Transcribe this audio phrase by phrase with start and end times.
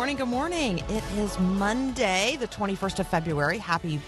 [0.00, 0.78] Morning, good morning.
[0.88, 3.58] It is Monday, the 21st of February.
[3.58, 4.00] Happy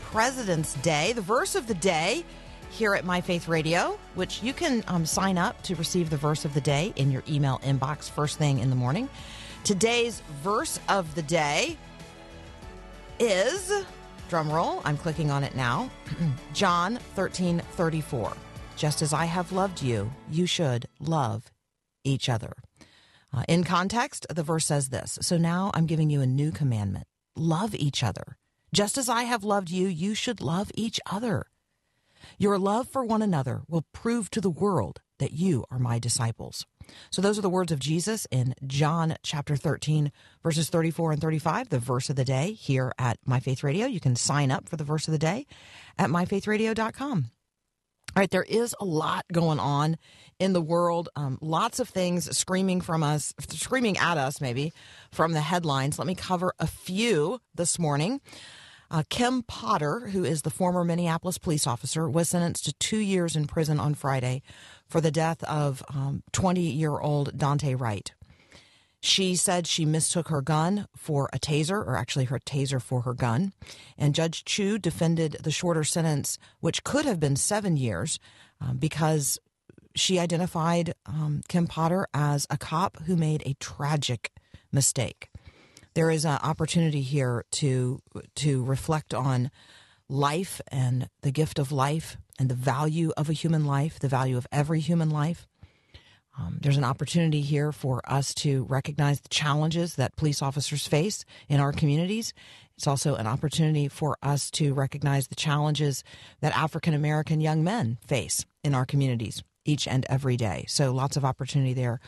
[0.00, 1.14] President's Day.
[1.14, 2.24] The verse of the day
[2.70, 6.44] here at My Faith Radio, which you can um, sign up to receive the verse
[6.44, 9.08] of the day in your email inbox first thing in the morning.
[9.64, 11.76] Today's verse of the day
[13.18, 13.72] is,
[14.28, 15.90] drum roll, I'm clicking on it now,
[16.52, 18.32] John 13 34.
[18.76, 21.50] Just as I have loved you, you should love
[22.04, 22.52] each other.
[23.34, 27.06] Uh, in context, the verse says this So now I'm giving you a new commandment
[27.34, 28.36] love each other.
[28.74, 31.46] Just as I have loved you, you should love each other.
[32.38, 36.66] Your love for one another will prove to the world that you are my disciples.
[37.10, 40.10] So, those are the words of Jesus in John chapter 13,
[40.42, 43.86] verses 34 and 35, the verse of the day here at My Faith Radio.
[43.86, 45.46] You can sign up for the verse of the day
[45.98, 47.30] at myfaithradio.com.
[48.14, 49.96] All right, there is a lot going on
[50.38, 51.08] in the world.
[51.16, 54.74] Um, lots of things screaming from us, screaming at us, maybe
[55.10, 55.98] from the headlines.
[55.98, 58.20] Let me cover a few this morning.
[58.90, 63.34] Uh, Kim Potter, who is the former Minneapolis police officer, was sentenced to two years
[63.34, 64.42] in prison on Friday
[64.86, 65.82] for the death of
[66.32, 68.12] 20 year old Daunte Wright.
[69.04, 73.14] She said she mistook her gun for a taser, or actually her taser for her
[73.14, 73.52] gun.
[73.98, 78.20] And Judge Chu defended the shorter sentence, which could have been seven years,
[78.60, 79.40] um, because
[79.96, 84.30] she identified um, Kim Potter as a cop who made a tragic
[84.70, 85.28] mistake.
[85.94, 88.00] There is an opportunity here to
[88.36, 89.50] to reflect on
[90.08, 94.36] life and the gift of life and the value of a human life, the value
[94.36, 95.48] of every human life.
[96.38, 101.24] Um, there's an opportunity here for us to recognize the challenges that police officers face
[101.48, 102.32] in our communities.
[102.76, 106.02] It's also an opportunity for us to recognize the challenges
[106.40, 110.64] that African American young men face in our communities each and every day.
[110.68, 112.00] So, lots of opportunity there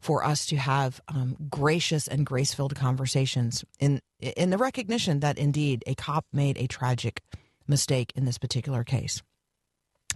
[0.00, 5.38] for us to have um, gracious and grace filled conversations in in the recognition that
[5.38, 7.22] indeed a cop made a tragic
[7.66, 9.22] mistake in this particular case.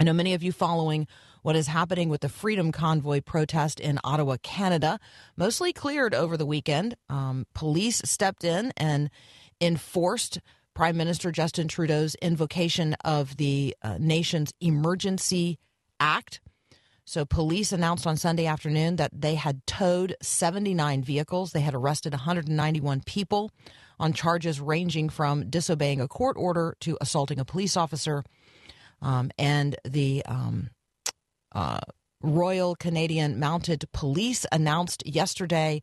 [0.00, 1.06] I know many of you following
[1.42, 4.98] what is happening with the Freedom Convoy protest in Ottawa, Canada,
[5.36, 6.97] mostly cleared over the weekend.
[7.08, 9.10] Um, police stepped in and
[9.60, 10.41] enforced
[10.75, 15.58] Prime Minister Justin Trudeau's invocation of the uh, nation's Emergency
[16.00, 16.41] Act.
[17.04, 21.53] So, police announced on Sunday afternoon that they had towed 79 vehicles.
[21.53, 23.50] They had arrested 191 people
[23.98, 28.24] on charges ranging from disobeying a court order to assaulting a police officer.
[29.03, 30.70] Um, and the um,
[31.54, 31.80] uh,
[32.22, 35.82] Royal Canadian Mounted Police announced yesterday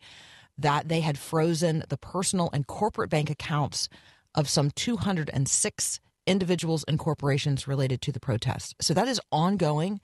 [0.58, 3.90] that they had frozen the personal and corporate bank accounts
[4.36, 8.74] of some 206 individuals and corporations related to the protests.
[8.82, 10.00] So that is ongoing.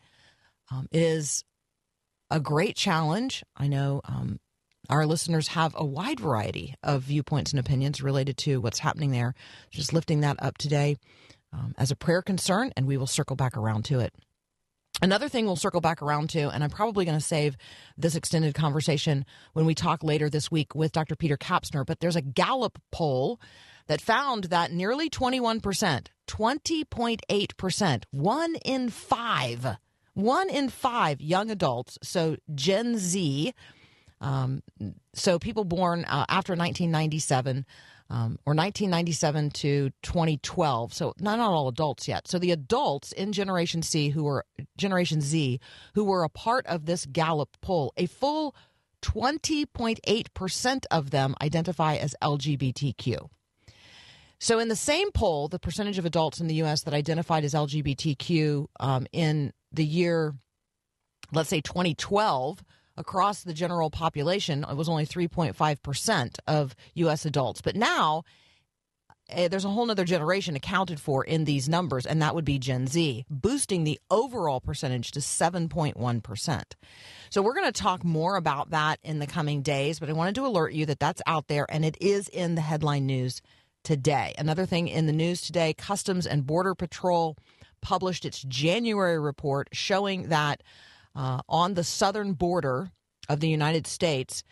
[0.72, 1.44] Um, it is
[2.32, 3.44] a great challenge.
[3.56, 4.40] I know um,
[4.90, 9.36] our listeners have a wide variety of viewpoints and opinions related to what's happening there.
[9.72, 10.98] Just lifting that up today
[11.54, 14.14] um, as a prayer concern, and we will circle back around to it.
[15.02, 17.58] Another thing we'll circle back around to, and I'm probably going to save
[17.98, 21.16] this extended conversation when we talk later this week with Dr.
[21.16, 23.40] Peter Kapsner, but there's a Gallup poll
[23.88, 29.78] that found that nearly 21%, 20.8%, one in five,
[30.14, 33.54] one in five young adults, so Gen Z,
[34.22, 34.64] um,
[35.14, 37.66] so people born uh, after 1997,
[38.10, 40.94] um, or 1997 to 2012.
[40.94, 42.28] So not, not all adults yet.
[42.28, 44.46] So the adults in Generation C who were
[44.78, 45.60] Generation Z
[45.94, 48.56] who were a part of this Gallup poll, a full
[49.02, 53.30] 20.8% of them identify as LGBTQ.
[54.40, 56.84] So, in the same poll, the percentage of adults in the U.S.
[56.84, 60.36] that identified as LGBTQ um, in the year,
[61.32, 62.64] let's say 2012,
[62.98, 67.26] across the general population, it was only 3.5% of U.S.
[67.26, 67.62] adults.
[67.62, 68.24] But now,
[69.36, 72.60] uh, there's a whole other generation accounted for in these numbers, and that would be
[72.60, 76.64] Gen Z, boosting the overall percentage to 7.1%.
[77.30, 80.36] So, we're going to talk more about that in the coming days, but I wanted
[80.36, 83.42] to alert you that that's out there and it is in the headline news
[83.84, 84.34] today.
[84.38, 87.38] Another thing in the news today Customs and Border Patrol
[87.82, 90.64] published its January report showing that
[91.16, 92.92] uh, on the southern border
[93.30, 94.44] of the United States,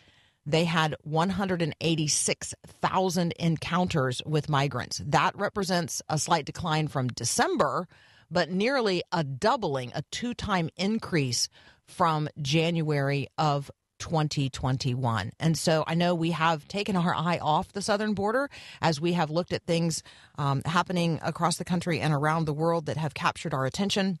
[0.46, 5.00] they had 186,000 encounters with migrants.
[5.04, 7.86] That represents a slight decline from December,
[8.30, 11.48] but nearly a doubling, a two time increase
[11.86, 15.32] from January of 2021.
[15.40, 18.50] And so I know we have taken our eye off the southern border
[18.82, 20.02] as we have looked at things
[20.36, 24.18] um, happening across the country and around the world that have captured our attention.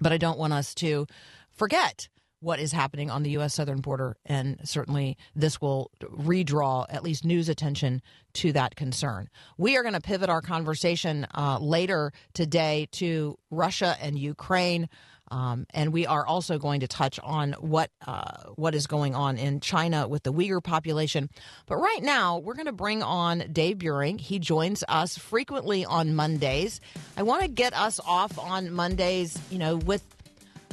[0.00, 1.06] But I don't want us to
[1.54, 2.08] forget
[2.44, 3.54] what is happening on the U.S.
[3.54, 4.16] southern border.
[4.26, 8.02] And certainly this will redraw at least news attention
[8.34, 9.30] to that concern.
[9.56, 14.90] We are going to pivot our conversation uh, later today to Russia and Ukraine.
[15.30, 19.38] Um, and we are also going to touch on what uh, what is going on
[19.38, 21.30] in China with the Uyghur population.
[21.64, 24.20] But right now, we're going to bring on Dave Buehring.
[24.20, 26.78] He joins us frequently on Mondays.
[27.16, 30.13] I want to get us off on Mondays, you know, with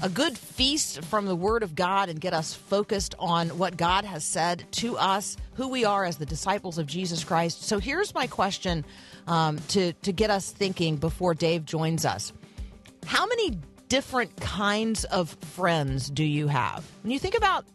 [0.02, 4.04] a good feast from the Word of God and get us focused on what God
[4.06, 7.64] has said to us, who we are as the disciples of Jesus Christ.
[7.64, 8.84] So here's my question
[9.28, 12.34] um, to to get us thinking before Dave joins us.
[13.06, 13.60] How many
[13.90, 16.90] different kinds of friends do you have?
[17.04, 17.66] When you think about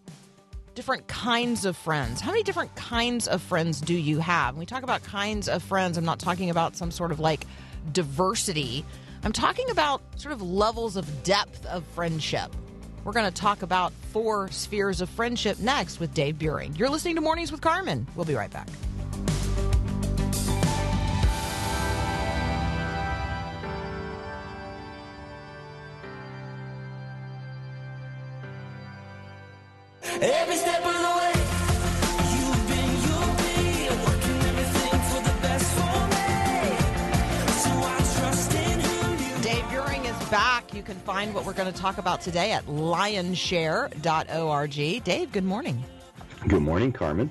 [0.75, 4.55] different kinds of friends, how many different kinds of friends do you have?
[4.55, 7.47] When we talk about kinds of friends, I'm not talking about some sort of like
[7.93, 8.85] diversity.
[9.27, 12.55] I'm talking about sort of levels of depth of friendship.
[13.03, 16.79] We're going to talk about four spheres of friendship next with Dave Buehring.
[16.79, 18.07] You're listening to Mornings with Carmen.
[18.15, 18.69] We'll be right back.
[30.05, 31.26] Every step of the way,
[40.31, 40.75] back.
[40.75, 45.05] You can find what we're going to talk about today at lionshare.org.
[45.05, 45.85] Dave, good morning.
[46.49, 47.31] Good morning, Carmen.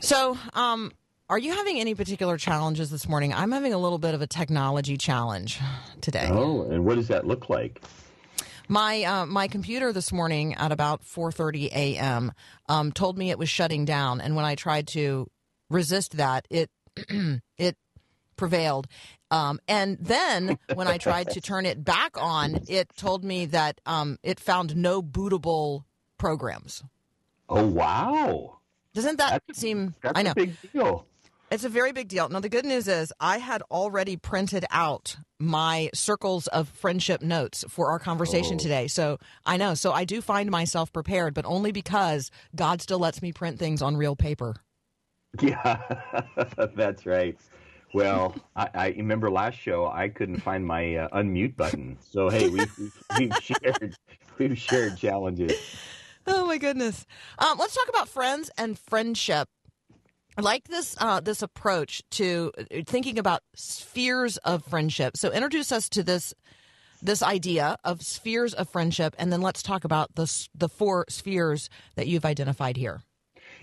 [0.00, 0.92] So, um,
[1.28, 3.34] are you having any particular challenges this morning?
[3.34, 5.58] I'm having a little bit of a technology challenge
[6.00, 6.28] today.
[6.30, 7.82] Oh, and what does that look like?
[8.68, 12.32] My uh, my computer this morning at about 4:30 a.m.
[12.68, 15.28] Um, told me it was shutting down, and when I tried to
[15.70, 16.70] resist that, it
[17.58, 17.76] it
[18.36, 18.86] prevailed.
[19.30, 23.80] Um, and then when I tried to turn it back on, it told me that
[23.86, 25.84] um, it found no bootable
[26.18, 26.82] programs.
[27.48, 28.58] Oh, wow.
[28.94, 29.94] Doesn't that That's seem?
[30.04, 31.06] I know a big deal.
[31.50, 32.28] It's a very big deal.
[32.28, 37.64] Now, the good news is I had already printed out my circles of friendship notes
[37.68, 38.58] for our conversation Oh.
[38.58, 38.88] today.
[38.88, 39.74] So I know.
[39.74, 43.82] So I do find myself prepared, but only because God still lets me print things
[43.82, 44.54] on real paper.
[45.42, 45.82] Yeah,
[46.74, 47.36] that's right.
[47.96, 51.96] Well, I, I remember last show I couldn't find my uh, unmute button.
[52.00, 53.96] So hey, we've, we've, we've shared
[54.36, 55.58] we've shared challenges.
[56.26, 57.06] Oh my goodness.
[57.38, 59.48] Um, let's talk about friends and friendship.
[60.36, 65.16] I like this uh, this approach to uh, thinking about spheres of friendship.
[65.16, 66.34] So introduce us to this
[67.00, 71.70] this idea of spheres of friendship, and then let's talk about the the four spheres
[71.94, 73.00] that you've identified here.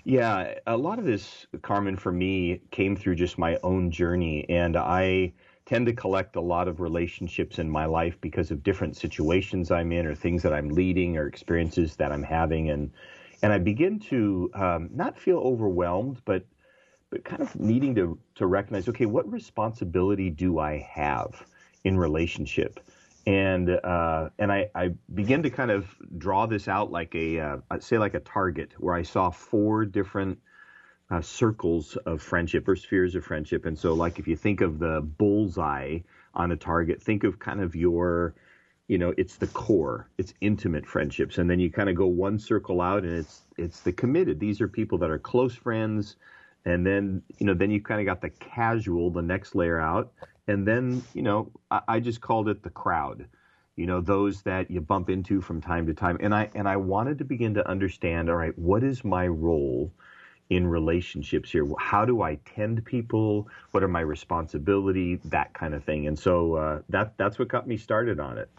[0.06, 4.76] Yeah, a lot of this, Carmen, for me came through just my own journey, and
[4.76, 5.32] I
[5.66, 9.94] tend to collect a lot of relationships in my life because of different situations I'm
[9.94, 12.92] in, or things that I'm leading, or experiences that I'm having, and
[13.42, 16.44] and I begin to um, not feel overwhelmed, but
[17.10, 21.45] but kind of needing to to recognize, okay, what responsibility do I have
[21.86, 22.80] in relationship?
[23.25, 25.87] And uh, and I, I begin to kind of
[26.18, 30.39] draw this out like a uh, say like a target where I saw four different
[31.09, 34.80] uh, circles of friendship or spheres of friendship, and so like if you think of
[34.80, 35.99] the bullseye
[36.33, 38.35] on a target, think of kind of your
[38.87, 41.37] you know it's the core it's intimate friendships.
[41.37, 44.39] And then you kind of go one circle out and it's it's the committed.
[44.39, 46.18] These are people that are close friends.
[46.65, 50.11] And then you know then you kind of got the casual the next layer out
[50.47, 53.28] and then you know I, I just called it the crowd
[53.76, 56.18] you know those that you bump into from time to time.
[56.19, 59.92] And i and i wanted to begin to understand all right what is my role
[60.50, 61.68] in relationships here?
[61.80, 63.47] How do i tend people?
[63.71, 65.19] What are my responsibility?
[65.26, 66.07] That kind of thing.
[66.07, 68.50] And so uh, that that's what got me started on it.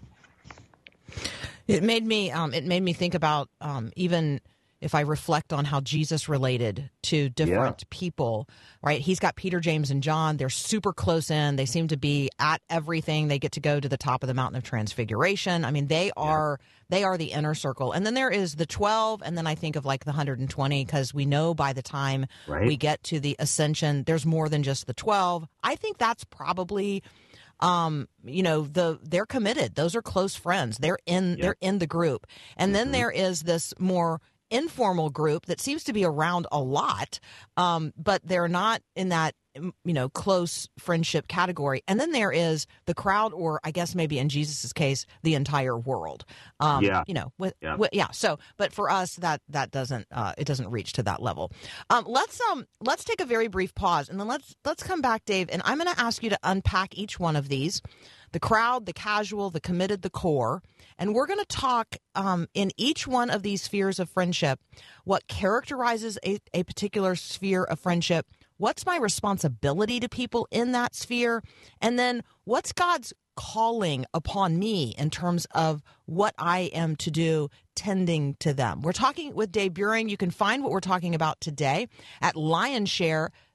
[1.69, 4.41] It made me um, it made me think about um, even
[4.85, 8.49] if I reflect on how Jesus related to different people,
[8.83, 9.00] right?
[9.00, 10.37] He's got Peter, James, and John.
[10.37, 11.57] They're super close in.
[11.57, 13.29] They seem to be at everything.
[13.29, 15.64] They get to go to the top of the mountain of transfiguration.
[15.64, 16.61] I mean, they are
[16.91, 17.93] they are the inner circle.
[17.93, 21.14] And then there is the 12 and then I think of like the 120 because
[21.14, 22.67] we know by the time Right.
[22.67, 25.49] we get to the ascension there's more than just the 12.
[25.62, 27.03] I think that's probably
[27.61, 31.87] um you know the they're committed those are close friends they're in they're in the
[31.87, 32.26] group
[32.57, 34.21] and then there is this more
[34.55, 37.19] informal group that seems to be around a lot
[37.57, 42.31] um but they're not in that mm, you know close friendship category and then there
[42.31, 46.25] is the crowd or i guess maybe in jesus's case the entire world
[46.61, 47.03] um Yeah.
[47.09, 47.75] you know with, Yeah.
[47.77, 51.21] with yeah so but for us that that doesn't uh it doesn't reach to that
[51.21, 51.51] level
[51.91, 55.25] um let's um let's take a very brief pause and then let's let's come back
[55.25, 57.83] dave and i'm going to ask you to unpack each one of these
[58.35, 60.61] the crowd the casual the committed the core
[60.99, 64.59] and we're going to talk um, in each one of these spheres of friendship
[65.05, 68.26] what characterizes a, a particular sphere of friendship
[68.57, 71.45] what's my responsibility to people in that sphere
[71.81, 77.49] and then what's god's calling upon me in terms of what I am to do
[77.75, 78.81] tending to them.
[78.83, 80.09] We're talking with Dave Buehring.
[80.09, 81.88] You can find what we're talking about today
[82.21, 82.37] at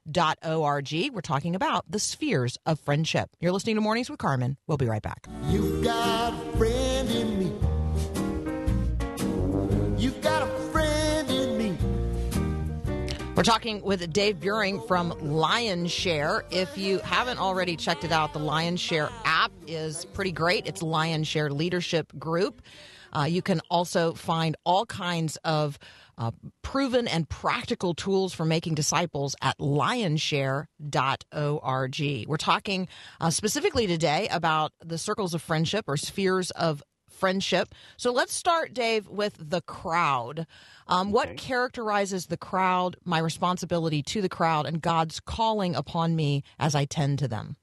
[0.08, 1.10] lionshare.org.
[1.12, 3.30] We're talking about the spheres of friendship.
[3.40, 4.56] You're listening to Mornings with Carmen.
[4.66, 5.26] We'll be right back.
[5.48, 7.52] You got a friend in me.
[10.02, 11.76] You got a friend in me.
[13.34, 16.42] We're talking with Dave Buehring from Lionshare.
[16.50, 20.66] If you haven't already checked it out, the Lionshare app is pretty great.
[20.66, 22.62] It's Lionshare Leadership Group.
[23.12, 25.78] Uh, you can also find all kinds of
[26.20, 26.30] uh,
[26.62, 32.26] proven and practical tools for making disciples at lionshare.org.
[32.28, 32.88] We're talking
[33.20, 37.74] uh, specifically today about the circles of friendship or spheres of friendship.
[37.96, 40.46] So let's start, Dave, with the crowd.
[40.86, 46.42] Um, what characterizes the crowd, my responsibility to the crowd, and God's calling upon me
[46.58, 47.56] as I tend to them?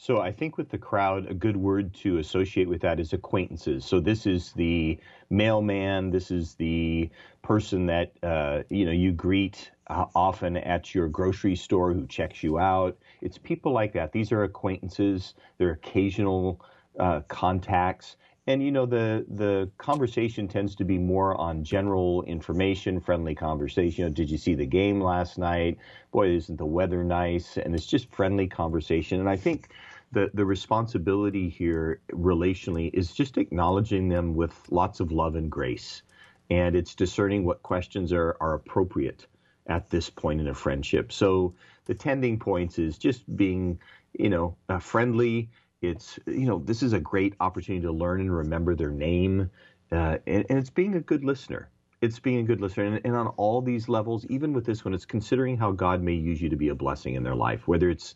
[0.00, 3.84] So I think with the crowd, a good word to associate with that is acquaintances.
[3.84, 4.96] So this is the
[5.28, 6.10] mailman.
[6.10, 7.10] This is the
[7.42, 12.44] person that uh, you know you greet uh, often at your grocery store who checks
[12.44, 12.96] you out.
[13.22, 14.12] It's people like that.
[14.12, 15.34] These are acquaintances.
[15.58, 16.64] They're occasional
[17.00, 18.16] uh, contacts.
[18.46, 24.04] And you know the the conversation tends to be more on general information, friendly conversation.
[24.04, 25.76] You know, did you see the game last night?
[26.12, 27.58] Boy, isn't the weather nice?
[27.58, 29.20] And it's just friendly conversation.
[29.20, 29.68] And I think
[30.12, 36.02] the the responsibility here relationally is just acknowledging them with lots of love and grace,
[36.50, 39.26] and it's discerning what questions are are appropriate
[39.66, 41.12] at this point in a friendship.
[41.12, 43.78] So the tending points is just being,
[44.18, 45.50] you know, uh, friendly.
[45.82, 49.50] It's, you know, this is a great opportunity to learn and remember their name.
[49.92, 51.68] Uh, and, and it's being a good listener.
[52.00, 52.84] It's being a good listener.
[52.84, 56.14] And, and on all these levels, even with this one, it's considering how God may
[56.14, 58.14] use you to be a blessing in their life, whether it's,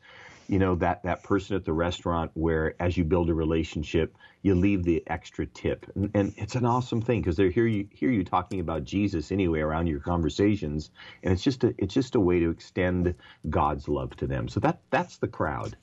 [0.48, 4.54] you know, that, that person at the restaurant where as you build a relationship, you
[4.54, 5.86] leave the extra tip.
[5.94, 9.32] And, and it's an awesome thing because they hear you, hear you talking about Jesus
[9.32, 10.90] anyway around your conversations.
[11.22, 13.14] And it's just a, it's just a way to extend
[13.50, 14.48] God's love to them.
[14.48, 15.76] So that, that's the crowd.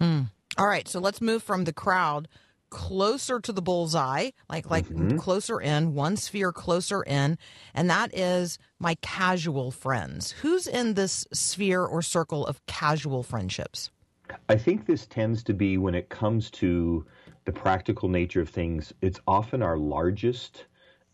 [0.00, 0.22] Hmm.
[0.56, 2.28] All right, so let's move from the crowd
[2.70, 4.86] closer to the bullseye, like like
[5.18, 7.38] closer in, one sphere closer in,
[7.74, 10.32] and that is my casual friends.
[10.42, 13.90] Who's in this sphere or circle of casual friendships?
[14.48, 17.06] I think this tends to be when it comes to
[17.48, 20.66] the practical nature of things, it's often our largest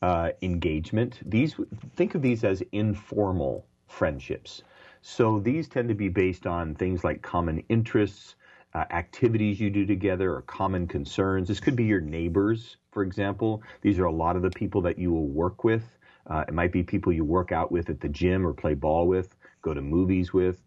[0.02, 1.20] uh, engagement.
[1.24, 1.54] These
[1.94, 4.62] think of these as informal friendships.
[5.00, 8.34] So these tend to be based on things like common interests,
[8.74, 11.48] uh, activities you do together, or common concerns.
[11.48, 13.62] This could be your neighbors, for example.
[13.82, 15.98] These are a lot of the people that you will work with.
[16.26, 19.06] Uh, it might be people you work out with at the gym or play ball
[19.06, 20.62] with, go to movies with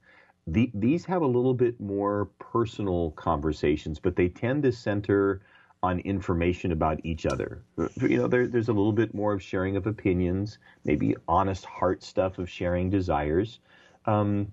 [0.48, 5.42] the, these have a little bit more personal conversations, but they tend to center
[5.84, 7.62] on information about each other.
[8.02, 12.02] You know, there, there's a little bit more of sharing of opinions, maybe honest heart
[12.02, 13.60] stuff of sharing desires.
[14.06, 14.52] Um,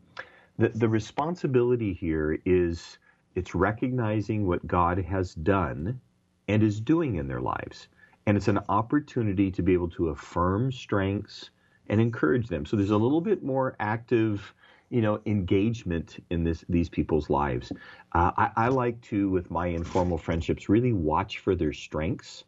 [0.58, 2.98] the, the responsibility here is
[3.34, 6.00] it's recognizing what God has done
[6.48, 7.88] and is doing in their lives.
[8.26, 11.50] And it's an opportunity to be able to affirm strengths
[11.88, 12.64] and encourage them.
[12.64, 14.54] So there's a little bit more active
[14.94, 17.72] you know engagement in this these people's lives.
[18.12, 22.44] Uh, I, I like to, with my informal friendships, really watch for their strengths.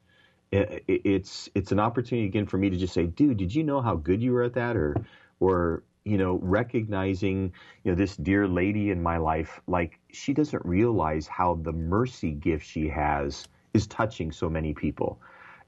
[0.53, 3.65] It, it, it's it's an opportunity again for me to just say, dude, did you
[3.65, 4.97] know how good you were at that, or
[5.41, 7.53] or you know recognizing
[7.83, 12.33] you know this dear lady in my life, like she doesn't realize how the mercy
[12.33, 15.19] gift she has is touching so many people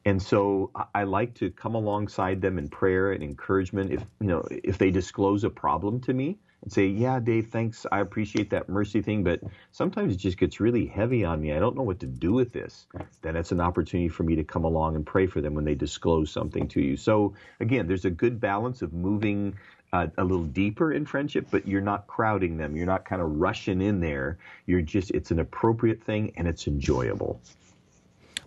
[0.04, 3.92] And so I, like to come alongside them in prayer and encouragement.
[3.92, 7.86] If you know, if they disclose a problem to me and say, "Yeah, Dave, thanks,
[7.92, 11.52] I appreciate that mercy thing, but sometimes it just gets really heavy on me.
[11.52, 12.88] I don't know what to do with this."
[13.22, 15.76] Then it's an opportunity for me to come along and pray for them when they
[15.76, 16.96] disclose something to you.
[16.96, 19.54] So again, there's a good balance of moving
[19.92, 22.76] uh, a little deeper in friendship, but you're not crowding them.
[22.76, 24.38] You're not kind of rushing in there.
[24.66, 27.40] You're just, it's an appropriate thing and it's enjoyable.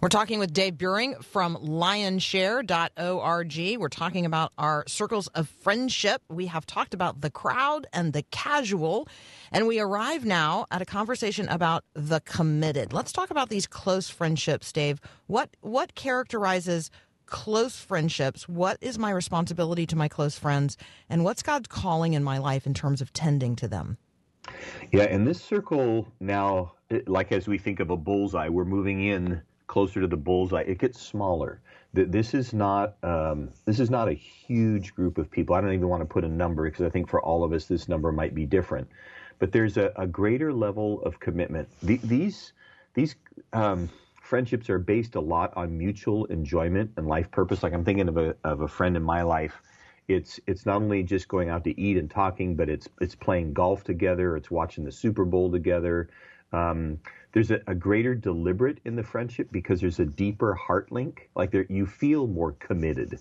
[0.01, 3.77] We're talking with Dave Buehring from lionshare.org.
[3.77, 6.23] We're talking about our circles of friendship.
[6.27, 9.07] We have talked about the crowd and the casual,
[9.51, 12.93] and we arrive now at a conversation about the committed.
[12.93, 14.99] Let's talk about these close friendships, Dave.
[15.27, 16.89] What what characterizes
[17.31, 18.47] close friendships?
[18.47, 20.77] What is my responsibility to my close friends,
[21.09, 23.97] and what's God's calling in my life in terms of tending to them?
[24.91, 26.73] Yeah, and this circle now,
[27.07, 30.61] like as we think of a bullseye, we're moving in closer to the bullseye.
[30.61, 31.61] It gets smaller.
[31.93, 35.55] This is not um, this is not a huge group of people.
[35.55, 37.65] I don't even want to put a number because I think for all of us
[37.65, 38.87] this number might be different.
[39.39, 41.67] But there's a, a greater level of commitment.
[41.81, 42.53] The, these
[42.93, 43.15] these
[43.53, 43.89] um,
[44.31, 47.63] friendships are based a lot on mutual enjoyment and life purpose.
[47.63, 49.61] Like I'm thinking of a of a friend in my life
[50.07, 53.53] it's it's not only just going out to eat and talking, but it's it's playing
[53.53, 54.35] golf together.
[54.35, 56.09] It's watching the Super Bowl together.
[56.53, 56.99] Um,
[57.31, 61.29] there's a, a greater deliberate in the friendship because there's a deeper heart link.
[61.35, 63.19] Like there, you feel more committed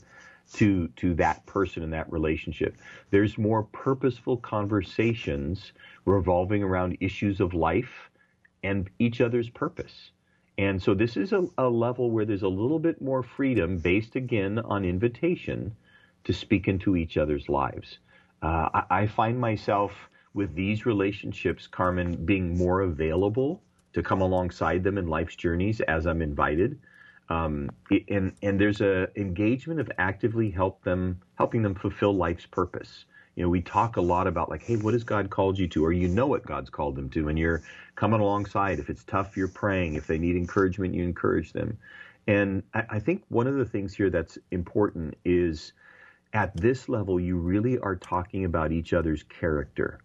[0.55, 2.77] to to that person in that relationship.
[3.11, 5.73] There's more purposeful conversations
[6.05, 8.11] revolving around issues of life
[8.63, 10.11] and each other's purpose.
[10.61, 14.15] And so this is a, a level where there's a little bit more freedom based
[14.15, 15.75] again on invitation
[16.25, 17.97] to speak into each other's lives.
[18.43, 19.93] Uh, I, I find myself
[20.35, 23.63] with these relationships, Carmen, being more available
[23.95, 26.79] to come alongside them in life's journeys as I'm invited.
[27.31, 27.71] Um,
[28.11, 33.07] and and there's a engagement of actively help them helping them fulfill life's purpose.
[33.41, 35.83] You know, we talk a lot about like, hey, what has God called you to,
[35.87, 37.63] or you know what God's called them to, and you're
[37.95, 38.79] coming alongside.
[38.79, 39.95] If it's tough, you're praying.
[39.95, 41.79] If they need encouragement, you encourage them.
[42.27, 45.73] And I, I think one of the things here that's important is
[46.35, 50.01] at this level, you really are talking about each other's character.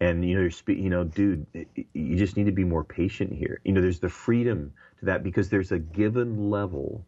[0.00, 1.46] And you know, you're spe- you know, dude,
[1.92, 3.60] you just need to be more patient here.
[3.62, 7.04] You know, there's the freedom to that because there's a given level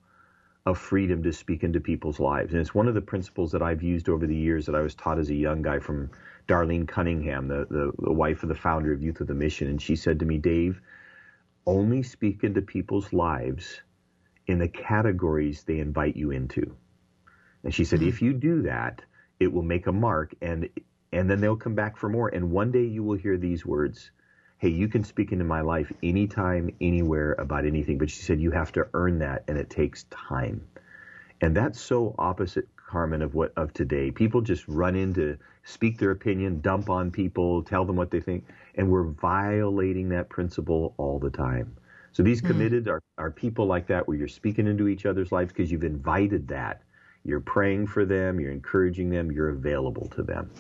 [0.65, 2.53] of freedom to speak into people's lives.
[2.53, 4.95] And it's one of the principles that I've used over the years that I was
[4.95, 6.11] taught as a young guy from
[6.47, 9.69] Darlene Cunningham, the, the, the wife of the founder of Youth With A Mission.
[9.69, 10.81] And she said to me, Dave,
[11.67, 13.81] only speak into people's lives
[14.47, 16.77] in the categories they invite you into.
[17.65, 18.09] And she said, mm-hmm.
[18.09, 19.03] if you do that,
[19.41, 20.69] it will make a mark and
[21.13, 22.29] and then they'll come back for more.
[22.29, 24.11] And one day you will hear these words,
[24.63, 27.99] Hey, you can speak into my life anytime, anywhere about anything.
[27.99, 30.65] But she said you have to earn that and it takes time.
[31.41, 34.13] And that's so opposite, Carmen, of what of today.
[34.13, 38.21] People just run in to speak their opinion, dump on people, tell them what they
[38.21, 38.45] think,
[38.77, 41.77] and we're violating that principle all the time.
[42.13, 42.47] So these hmm.
[42.47, 45.83] committed are, are people like that where you're speaking into each other's lives because you've
[45.83, 46.83] invited that.
[47.25, 50.53] You're praying for them, you're encouraging them, you're available to them.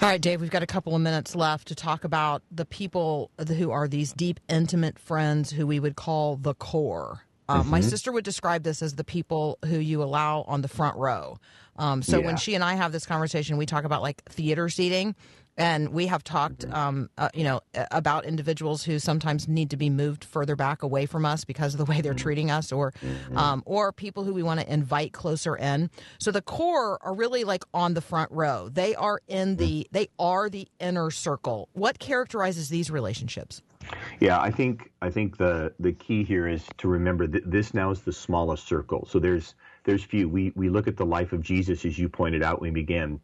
[0.00, 3.32] All right, Dave, we've got a couple of minutes left to talk about the people
[3.56, 7.22] who are these deep, intimate friends who we would call the core.
[7.48, 10.96] Uh, My sister would describe this as the people who you allow on the front
[10.96, 11.38] row.
[11.76, 12.26] Um, so Yeah.
[12.26, 15.16] when she and I have this conversation, we talk about like theater seating.
[15.58, 19.90] And we have talked, um, uh, you know, about individuals who sometimes need to be
[19.90, 22.94] moved further back away from us because of the way they're treating us, or,
[23.34, 25.90] um, or people who we want to invite closer in.
[26.18, 28.68] So the core are really like on the front row.
[28.72, 31.68] They are in the, they are the inner circle.
[31.72, 33.60] What characterizes these relationships?
[34.20, 37.90] Yeah, I think I think the the key here is to remember that this now
[37.90, 39.06] is the smallest circle.
[39.10, 40.28] So there's there's few.
[40.28, 43.20] We we look at the life of Jesus as you pointed out when we began.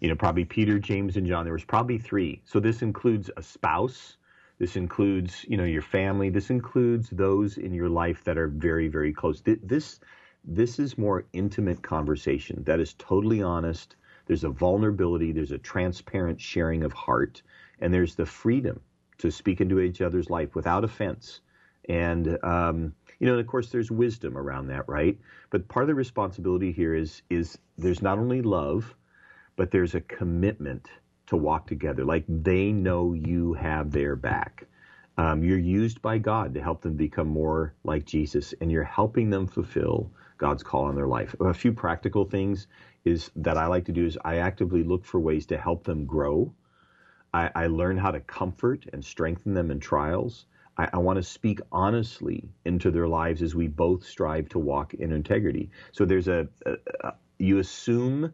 [0.00, 1.44] You know, probably Peter, James, and John.
[1.44, 2.42] There was probably three.
[2.44, 4.16] So this includes a spouse.
[4.58, 6.30] This includes you know your family.
[6.30, 9.42] This includes those in your life that are very very close.
[9.42, 10.00] This
[10.44, 13.96] this is more intimate conversation that is totally honest.
[14.26, 15.32] There's a vulnerability.
[15.32, 17.42] There's a transparent sharing of heart,
[17.80, 18.80] and there's the freedom
[19.18, 21.40] to speak into each other's life without offense.
[21.88, 25.18] And um, you know, and of course, there's wisdom around that, right?
[25.50, 28.94] But part of the responsibility here is is there's not only love,
[29.56, 30.88] but there's a commitment
[31.26, 32.04] to walk together.
[32.04, 34.64] Like they know you have their back.
[35.18, 39.30] Um, you're used by God to help them become more like Jesus, and you're helping
[39.30, 41.34] them fulfill God's call on their life.
[41.40, 42.66] A few practical things
[43.04, 46.04] is that I like to do is I actively look for ways to help them
[46.04, 46.52] grow.
[47.32, 50.46] I, I learn how to comfort and strengthen them in trials.
[50.76, 54.94] I, I want to speak honestly into their lives as we both strive to walk
[54.94, 55.70] in integrity.
[55.92, 58.32] So there's a, a, a you assume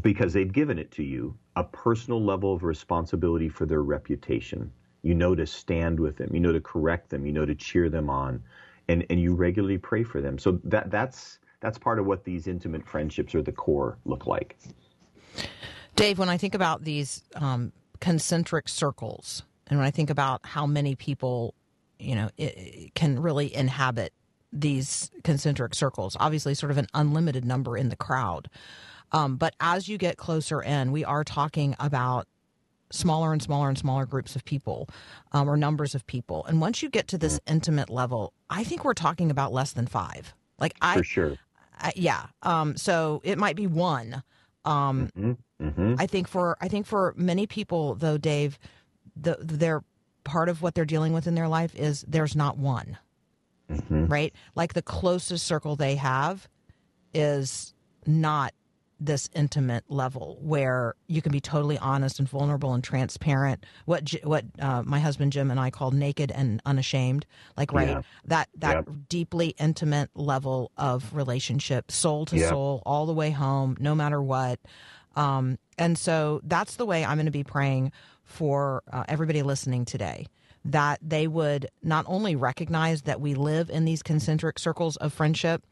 [0.00, 4.72] because they've given it to you a personal level of responsibility for their reputation.
[5.02, 7.88] You know to stand with them, you know to correct them, you know to cheer
[7.88, 8.42] them on,
[8.88, 10.38] and and you regularly pray for them.
[10.38, 14.58] So that that's that's part of what these intimate friendships or the core look like.
[15.96, 20.66] Dave, when I think about these um, concentric circles, and when I think about how
[20.66, 21.54] many people,
[21.98, 24.12] you know, i i- can really inhabit
[24.52, 28.48] these concentric circles, obviously, sort of an unlimited number in the crowd.
[29.12, 32.26] Um, but as you get closer in, we are talking about
[32.90, 34.88] smaller and smaller and smaller groups of people
[35.32, 36.44] um, or numbers of people.
[36.46, 39.86] And once you get to this intimate level, I think we're talking about less than
[39.86, 40.34] five.
[40.58, 41.38] Like I, For sure.
[41.78, 42.26] I yeah.
[42.42, 44.22] Um, so it might be one.
[44.64, 45.32] Um, hmm
[45.98, 48.58] I think for I think for many people though, Dave,
[49.16, 49.84] the they're
[50.24, 52.98] part of what they're dealing with in their life is there's not one.
[54.06, 54.34] Right?
[54.54, 56.48] Like the closest circle they have
[57.14, 57.74] is
[58.06, 58.52] not
[59.04, 63.64] this intimate level where you can be totally honest and vulnerable and transparent.
[63.84, 67.26] What what uh, my husband Jim and I call naked and unashamed.
[67.56, 68.02] Like right Yeah.
[68.26, 68.96] that that Yep.
[69.08, 72.48] deeply intimate level of relationship, soul to Yep.
[72.50, 74.60] soul, all the way home, no matter what.
[75.16, 77.92] Um, and so that's the way I'm going to be praying
[78.24, 80.26] for uh, everybody listening today
[80.64, 85.64] that they would not only recognize that we live in these concentric circles of friendship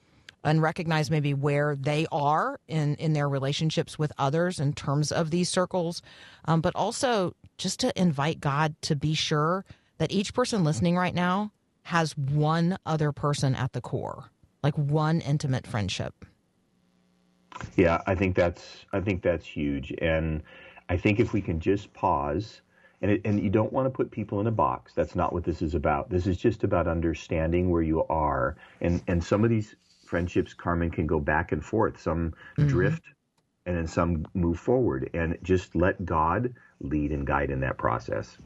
[0.44, 5.30] and recognize maybe where they are in, in their relationships with others in terms of
[5.30, 6.02] these circles,
[6.46, 9.64] um, but also just to invite God to be sure
[9.98, 14.30] that each person listening right now has one other person at the core,
[14.62, 16.24] like one intimate friendship.
[17.76, 20.42] Yeah, I think that's I think that's huge, and
[20.88, 22.62] I think if we can just pause,
[23.02, 24.92] and it, and you don't want to put people in a box.
[24.94, 26.08] That's not what this is about.
[26.08, 29.74] This is just about understanding where you are, and and some of these
[30.10, 32.00] friendships, Carmen, can go back and forth.
[32.00, 32.66] Some mm-hmm.
[32.66, 33.04] drift,
[33.64, 38.36] and then some move forward, and just let God lead and guide in that process.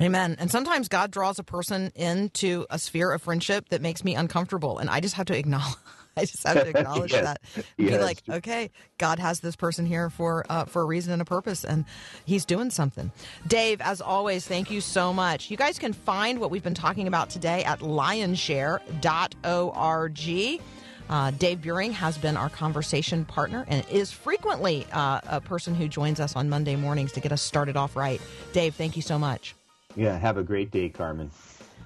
[0.00, 0.36] Amen.
[0.38, 4.78] And sometimes God draws a person into a sphere of friendship that makes me uncomfortable,
[4.78, 5.76] and I just have to acknowledge.
[6.16, 7.24] I just have to acknowledge Yes.
[7.24, 7.40] that.
[7.76, 8.00] Be Yes.
[8.00, 11.64] like, okay, God has this person here for uh, for a reason and a purpose,
[11.64, 11.84] and
[12.24, 13.10] He's doing something.
[13.46, 15.50] Dave, as always, thank you so much.
[15.50, 20.60] You guys can find what we've been talking about today at lionshare.org.
[21.08, 25.86] Uh, Dave Buehring has been our conversation partner and is frequently uh, a person who
[25.86, 28.20] joins us on Monday mornings to get us started off right.
[28.52, 29.54] Dave, thank you so much.
[29.94, 31.30] Yeah, have a great day, Carmen.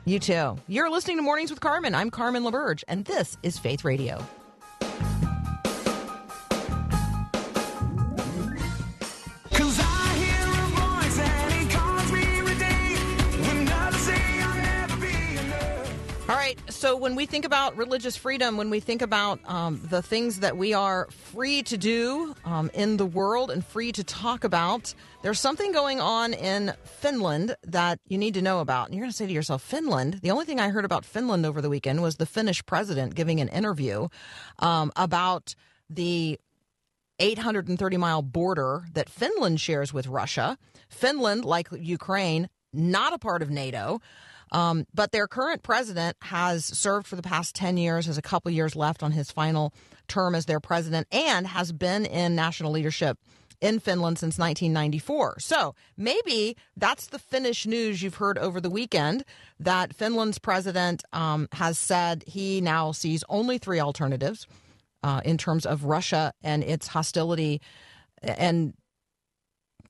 [0.05, 0.57] You too.
[0.67, 1.95] You're listening to Mornings with Carmen.
[1.95, 4.25] I'm Carmen LaBerge, and this is Faith Radio.
[16.81, 20.57] So when we think about religious freedom, when we think about um, the things that
[20.57, 25.39] we are free to do um, in the world and free to talk about, there's
[25.39, 28.87] something going on in Finland that you need to know about.
[28.87, 30.21] And you're going to say to yourself, Finland?
[30.23, 33.43] The only thing I heard about Finland over the weekend was the Finnish president giving
[33.43, 34.09] an interview
[34.61, 35.55] um, about
[35.91, 36.41] the
[37.19, 40.57] 830 mile border that Finland shares with Russia.
[40.89, 44.01] Finland, like Ukraine, not a part of NATO.
[44.53, 48.51] Um, but their current president has served for the past 10 years, has a couple
[48.51, 49.73] years left on his final
[50.09, 53.19] term as their president, and has been in national leadership
[53.61, 55.39] in Finland since 1994.
[55.39, 59.25] So maybe that's the Finnish news you've heard over the weekend
[59.59, 64.47] that Finland's president um, has said he now sees only three alternatives
[65.03, 67.61] uh, in terms of Russia and its hostility
[68.23, 68.75] and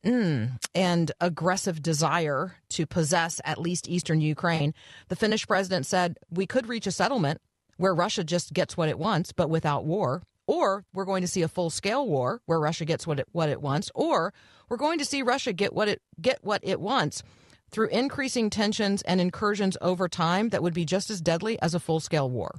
[0.05, 4.75] mm, and aggressive desire to possess at least eastern Ukraine.
[5.09, 7.41] The Finnish president said we could reach a settlement
[7.77, 10.23] where Russia just gets what it wants, but without war.
[10.47, 13.49] Or we're going to see a full scale war where Russia gets what it what
[13.49, 14.35] it wants, or
[14.69, 17.23] we're going to see Russia get what it get what it wants
[17.71, 21.81] through increasing tensions and incursions over time that would be just as deadly as a
[21.81, 22.57] full scale war.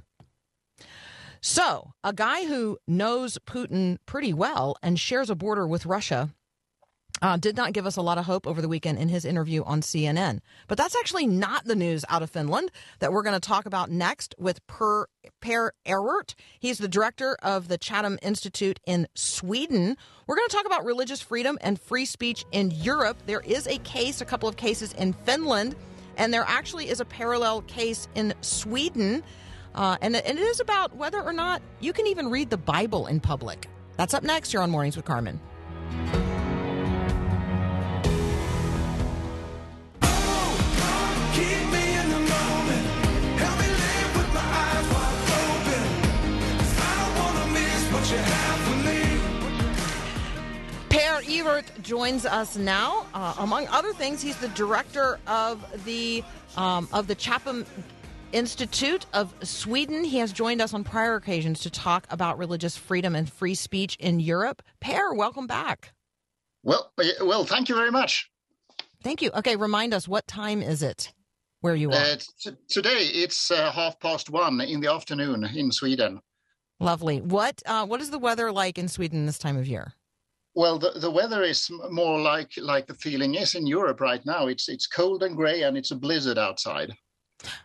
[1.42, 6.30] So, a guy who knows Putin pretty well and shares a border with Russia
[7.20, 9.62] uh, did not give us a lot of hope over the weekend in his interview
[9.64, 10.40] on CNN.
[10.68, 12.70] But that's actually not the news out of Finland
[13.00, 15.06] that we're going to talk about next with Per,
[15.40, 16.34] per Ewert.
[16.58, 19.96] He's the director of the Clapham Institute in Sweden.
[20.26, 23.18] We're going to talk about religious freedom and free speech in Europe.
[23.26, 25.76] There is a case, a couple of cases in Finland,
[26.16, 29.22] and there actually is a parallel case in Sweden.
[29.74, 33.06] Uh, and, and it is about whether or not you can even read the Bible
[33.06, 33.68] in public.
[33.96, 35.40] That's up next You're on Mornings with Carmen.
[51.82, 53.04] Joins us now.
[53.12, 56.22] Uh, among other things, he's the director of the
[56.56, 57.66] um, of the Clapham
[58.32, 60.04] Institute of Sweden.
[60.04, 63.96] He has joined us on prior occasions to talk about religious freedom and free speech
[63.96, 64.62] in Europe.
[64.80, 65.92] Per, welcome back.
[66.62, 68.30] Well, uh, well, thank you very much.
[69.02, 69.32] Thank you.
[69.34, 71.12] Okay, remind us what time is it
[71.60, 71.96] where you are?
[71.96, 76.20] Uh, t- today it's uh, half past one in the afternoon in Sweden.
[76.78, 77.20] Lovely.
[77.20, 79.94] What uh, what is the weather like in Sweden this time of year?
[80.54, 84.48] Well, the, the weather is more like like the feeling is in Europe right now.
[84.48, 86.92] It's it's cold and grey and it's a blizzard outside.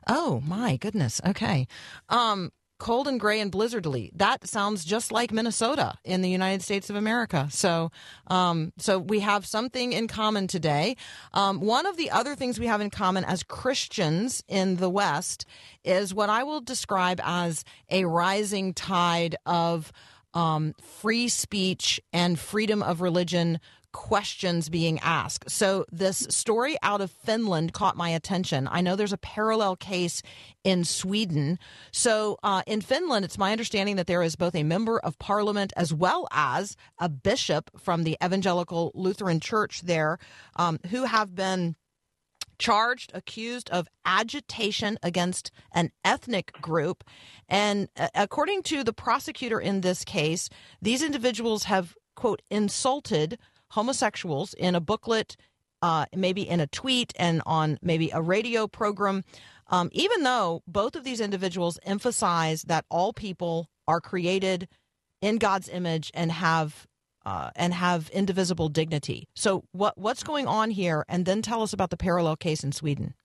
[0.07, 1.21] Oh my goodness.
[1.25, 1.67] Okay.
[2.09, 4.11] Um, cold and gray and blizzardly.
[4.15, 7.47] That sounds just like Minnesota in the United States of America.
[7.51, 7.91] So,
[8.27, 10.95] um, so we have something in common today.
[11.33, 15.45] Um, one of the other things we have in common as Christians in the West
[15.83, 19.91] is what I will describe as a rising tide of
[20.37, 23.59] um, free speech and freedom of religion
[23.91, 25.49] questions being asked.
[25.49, 28.67] So, this story out of Finland caught my attention.
[28.69, 30.21] I know there's a parallel case
[30.63, 31.57] in Sweden.
[31.91, 35.73] So, uh, in Finland, it's my understanding that there is both a member of parliament
[35.75, 40.19] as well as a bishop from the Evangelical Lutheran Church there
[40.57, 41.75] um, who have been
[42.59, 47.03] charged, accused of agitation against an ethnic group.
[47.47, 50.49] And uh, according to the prosecutor in this case,
[50.81, 53.37] these individuals have, quote, insulted
[53.71, 55.35] homosexuals in a booklet,
[55.81, 59.23] uh, maybe in a tweet, and on maybe a radio program.
[59.67, 64.67] Um, even though both of these individuals emphasize that all people are created
[65.21, 66.87] in God's image and have
[67.27, 69.27] uh, and have indivisible dignity.
[69.35, 71.03] So, what what's going on here?
[71.09, 73.15] And then tell us about the parallel case in Sweden.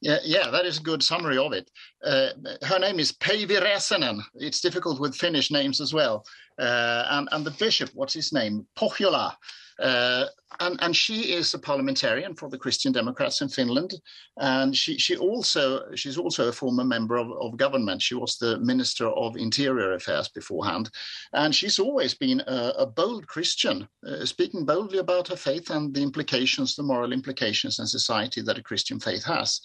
[0.00, 1.70] Yeah, yeah, that is a good summary of it.
[2.04, 2.30] Uh,
[2.62, 4.20] her name is Päivi Räsänen.
[4.34, 6.24] It's difficult with Finnish names as well.
[6.58, 8.66] Uh, and, and the bishop, what's his name?
[8.76, 9.34] Pohjola.
[9.78, 10.26] Uh,
[10.60, 13.94] and, and she is a parliamentarian for the Christian Democrats in Finland,
[14.38, 18.02] and she, she also she's also a former member of, of government.
[18.02, 20.90] She was the Minister of Interior Affairs beforehand,
[21.32, 25.94] and she's always been a, a bold Christian, uh, speaking boldly about her faith and
[25.94, 29.60] the implications, the moral implications in society that a Christian faith has.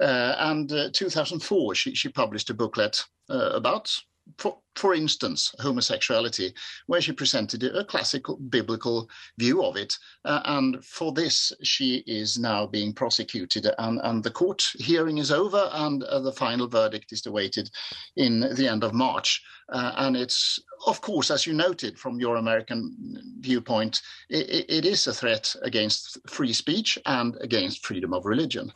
[0.00, 3.94] Uh, and uh, 2004, she, she published a booklet uh, about
[4.38, 6.52] for, for instance, homosexuality,
[6.86, 9.96] where she presented a classical biblical view of it.
[10.24, 15.30] Uh, and for this, she is now being prosecuted, and, and the court hearing is
[15.30, 17.70] over, and uh, the final verdict is awaited
[18.16, 19.42] in the end of March.
[19.70, 25.06] Uh, and it's, of course, as you noted from your American viewpoint, it, it is
[25.06, 28.72] a threat against free speech and against freedom of religion.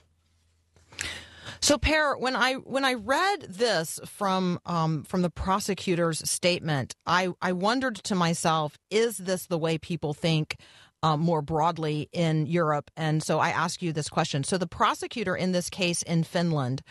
[1.65, 7.31] So, Per, when I when I read this from um, from the prosecutor's statement, I
[7.41, 10.57] I wondered to myself, is this the way people think?
[11.03, 14.45] Um, more broadly in Europe, and so I ask you this question.
[14.45, 16.83] So the prosecutor in this case in Finland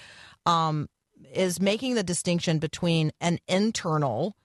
[0.47, 0.89] um,
[1.31, 4.36] is making the distinction between an internal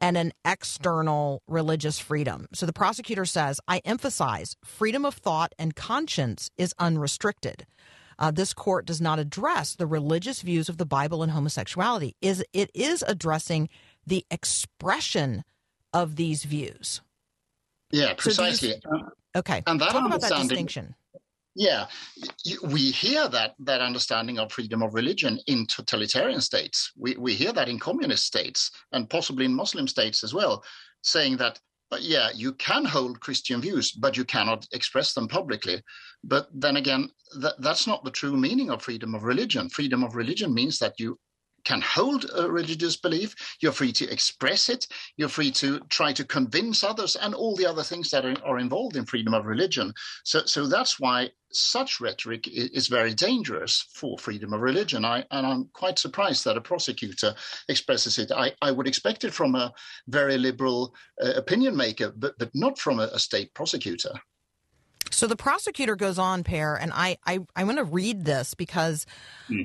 [0.00, 2.46] and an external religious freedom.
[2.52, 7.66] So the prosecutor says, I emphasize freedom of thought and conscience is unrestricted.
[8.22, 12.14] Uh, this court does not address the religious views of the Bible and homosexuality.
[12.22, 13.68] Is it is addressing
[14.06, 15.42] the expression
[15.92, 17.00] of these views?
[17.90, 18.82] Yeah, So do you- precisely.
[19.34, 20.94] Okay, And that talk about that understanding- distinction.
[21.54, 21.88] Yeah,
[22.62, 26.92] we hear that that understanding of freedom of religion in totalitarian states.
[26.96, 30.64] We we hear that in communist states and possibly in Muslim states as well,
[31.02, 31.60] saying that
[31.92, 35.82] uh, yeah, you can hold Christian views, but you cannot express them publicly.
[36.24, 39.68] But then again, that, that's not the true meaning of freedom of religion.
[39.68, 41.18] Freedom of religion means that you
[41.64, 43.34] can hold a religious belief.
[43.60, 44.86] You're free to express it.
[45.16, 48.58] You're free to try to convince others, and all the other things that are, are
[48.58, 49.92] involved in freedom of religion.
[50.24, 55.04] So, so that's why such rhetoric is very dangerous for freedom of religion.
[55.04, 57.34] I, and I'm quite surprised that a prosecutor
[57.68, 58.32] expresses it.
[58.32, 59.72] I, I would expect it from a
[60.08, 64.12] very liberal uh, opinion maker, but, but not from a, a state prosecutor.
[65.10, 69.04] So the prosecutor goes on, Per, and I I, I want to read this because,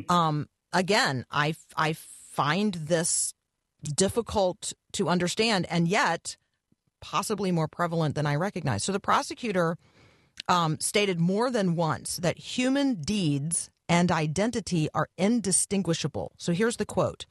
[0.09, 3.33] um, again, I I find this
[3.83, 6.37] difficult to understand, and yet
[6.99, 8.83] possibly more prevalent than I recognize.
[8.83, 9.77] So the prosecutor
[10.47, 16.33] um, stated more than once that human deeds and identity are indistinguishable.
[16.37, 17.25] So here's the quote: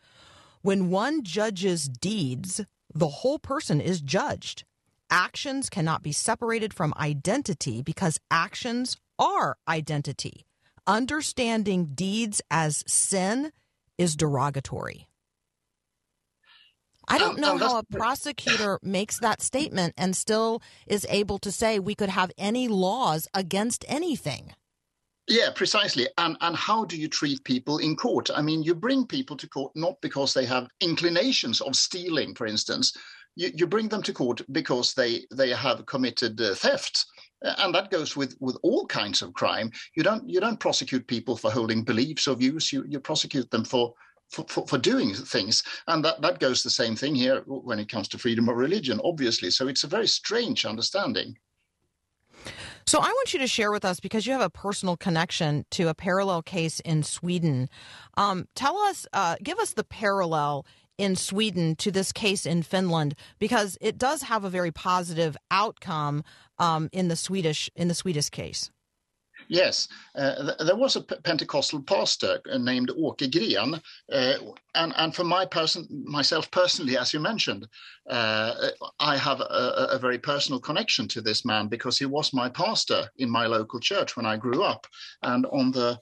[0.62, 2.60] "When one judges deeds,
[2.94, 4.64] the whole person is judged."
[5.10, 10.45] actions cannot be separated from identity because actions are identity.
[10.86, 13.52] Understanding deeds as sin
[13.98, 15.08] is derogatory.
[17.08, 21.38] I don't And- know and how a prosecutor makes that statement and still is able
[21.38, 24.54] to say we could have any laws against anything.
[25.28, 26.06] Yeah, precisely.
[26.18, 28.30] And and how do you treat people in court?
[28.30, 32.46] I mean, you bring people to court not because they have inclinations of stealing, for
[32.46, 32.92] instance.
[33.34, 37.06] You, you bring them to court because they they have committed uh, theft,
[37.58, 39.70] and that goes with with all kinds of crime.
[39.96, 42.72] You don't you don't prosecute people for holding beliefs or views.
[42.72, 43.94] You you prosecute them for.
[44.28, 47.88] For, for, for doing things and that, that goes the same thing here when it
[47.88, 51.36] comes to freedom of religion obviously so it's a very strange understanding
[52.86, 55.88] So I want you to share with us because you have a personal connection to
[55.88, 57.68] a parallel case in Sweden.
[58.16, 60.64] Um, tell us, uh, give us the parallel
[60.98, 66.22] in Sweden to this case in Finland because it does have a very positive outcome
[66.58, 68.70] um, in the Swedish in the Swedish case.
[69.48, 73.80] Yes, uh, th- there was a P- Pentecostal pastor named Åke
[74.12, 74.34] uh,
[74.74, 77.68] and and for my person myself personally, as you mentioned,
[78.10, 82.48] uh, I have a, a very personal connection to this man because he was my
[82.48, 84.86] pastor in my local church when I grew up,
[85.22, 86.00] and on the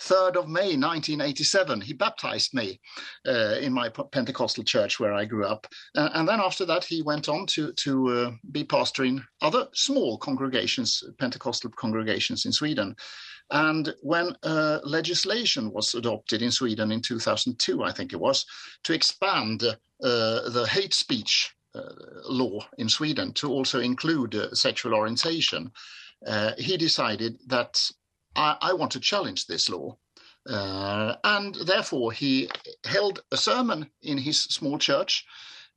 [0.00, 2.80] 3rd of May 1987, he baptized me
[3.26, 5.66] uh, in my Pentecostal church where I grew up.
[5.96, 9.68] Uh, and then after that, he went on to, to uh, be pastor in other
[9.72, 12.94] small congregations, Pentecostal congregations in Sweden.
[13.50, 18.44] And when uh, legislation was adopted in Sweden in 2002, I think it was,
[18.84, 21.82] to expand uh, the hate speech uh,
[22.28, 25.70] law in Sweden to also include sexual orientation,
[26.58, 27.80] he decided that
[28.36, 29.96] I, I want to challenge this law.
[30.48, 32.48] Uh, and therefore, he
[32.84, 35.24] held a sermon in his small church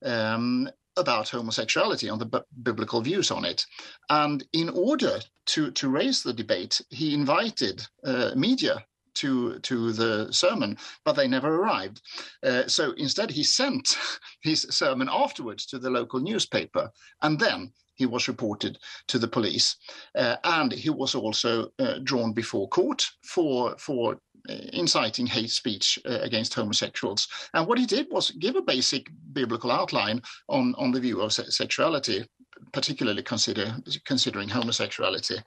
[0.05, 3.65] um, about homosexuality, on the b- biblical views on it.
[4.09, 10.31] And in order to, to raise the debate, he invited uh, media to to the
[10.31, 12.01] sermon, but they never arrived.
[12.43, 13.97] Uh, so instead, he sent
[14.41, 16.91] his sermon afterwards to the local newspaper,
[17.21, 19.75] and then he was reported to the police,
[20.15, 24.15] uh, and he was also uh, drawn before court for for
[24.49, 27.27] uh, inciting hate speech uh, against homosexuals.
[27.53, 31.33] And what he did was give a basic biblical outline on on the view of
[31.33, 32.25] se- sexuality,
[32.71, 35.37] particularly consider considering homosexuality.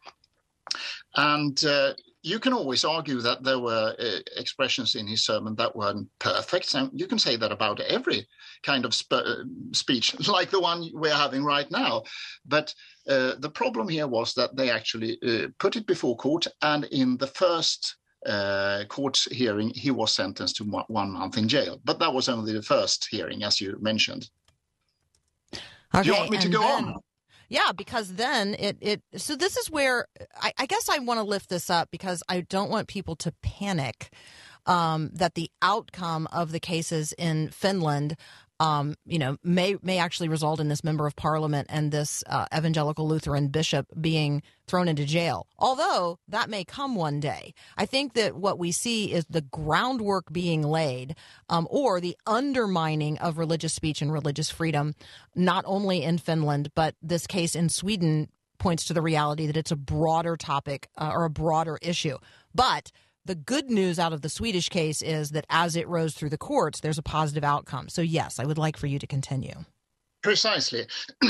[1.17, 5.75] And uh, you can always argue that there were uh, expressions in his sermon that
[5.75, 6.73] weren't perfect.
[6.75, 8.27] And you can say that about every
[8.63, 12.05] kind of sp- uh, speech, like the one we're having right now.
[12.47, 12.73] But
[13.09, 17.17] uh, the problem here was that they actually uh, put it before court, and in
[17.17, 21.81] the first uh, court hearing, he was sentenced to one month in jail.
[21.85, 24.31] But that was only the first hearing, as you mentioned.
[25.95, 27.01] Okay, Do you want me to go then- on?
[27.53, 30.07] Yeah, because then it it so this is where
[30.41, 33.35] I, I guess I want to lift this up because I don't want people to
[33.43, 34.09] panic
[34.65, 38.17] um, that the outcome of the cases in Finland.
[38.62, 42.46] Um, you know, may may actually result in this member of parliament and this uh,
[42.57, 45.48] evangelical Lutheran bishop being thrown into jail.
[45.59, 50.33] Although that may come one day, I think that what we see is the groundwork
[50.33, 51.16] being laid,
[51.48, 54.94] um, or the undermining of religious speech and religious freedom,
[55.35, 59.72] not only in Finland but this case in Sweden points to the reality that it's
[59.72, 62.16] a broader topic uh, or a broader issue.
[62.55, 62.92] But
[63.25, 66.39] the good news out of the Swedish case is that as it rose through the
[66.39, 67.89] courts, there's a positive outcome.
[67.89, 69.65] So, yes, I would like for you to continue.
[70.23, 70.87] Precisely.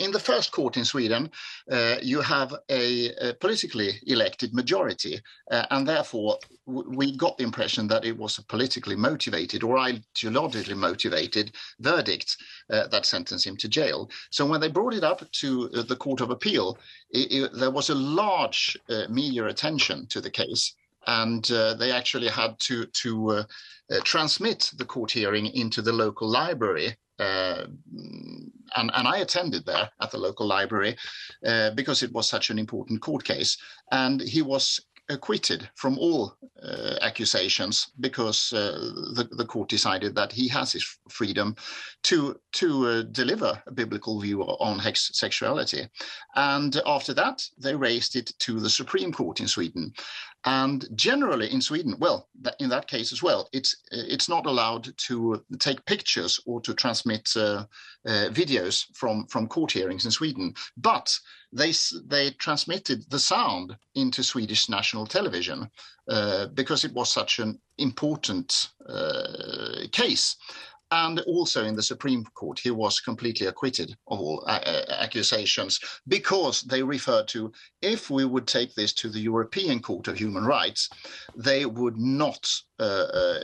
[0.00, 1.30] In, the first court in Sweden,
[1.70, 5.20] uh, you have a, a politically elected majority,
[5.52, 6.36] uh, and therefore
[6.66, 12.36] w- we got the impression that it was a politically motivated or ideologically motivated verdict
[12.70, 14.10] uh, that sentenced him to jail.
[14.30, 16.76] So when they brought it up to uh, the Court of Appeal,
[17.10, 20.74] it, it, there was a large uh, media attention to the case.
[21.06, 23.44] And uh, they actually had to to uh,
[23.90, 27.66] uh, transmit the court hearing into the local library uh,
[28.76, 30.96] and, and I attended there at the local library
[31.44, 33.58] uh, because it was such an important court case.
[33.92, 38.72] And he was acquitted from all uh, accusations because uh,
[39.14, 41.54] the, the court decided that he has his freedom
[42.02, 45.86] to to uh, deliver a biblical view on hex- sexuality.
[46.36, 49.92] And after that, they raised it to the Supreme Court in Sweden.
[50.44, 55.44] And generally in Sweden, well, in that case as well, it's it's not allowed to
[55.58, 57.64] take pictures or to transmit uh,
[58.06, 61.18] uh, videos from from court hearings in Sweden, but
[61.52, 61.72] they
[62.06, 65.70] they transmitted the sound into Swedish national television
[66.08, 70.36] uh, because it was such an important uh, case.
[70.92, 75.78] And also in the Supreme Court, he was completely acquitted of all uh, uh, accusations
[76.08, 80.44] because they referred to if we would take this to the European Court of Human
[80.44, 80.88] Rights,
[81.36, 83.38] they would not uh,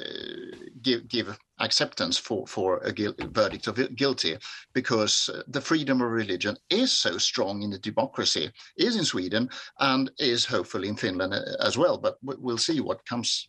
[0.82, 2.92] give, give acceptance for, for a
[3.28, 4.36] verdict of guilty
[4.74, 9.48] because uh, the freedom of religion is so strong in the democracy, is in Sweden,
[9.80, 11.98] and is hopefully in Finland uh, as well.
[11.98, 13.48] But we- we'll see what comes